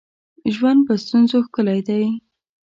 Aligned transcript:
ژوند 0.55 0.79
په 0.87 0.93
ستونزو 1.03 1.37
ښکلی 1.47 1.79
دی 1.87 2.03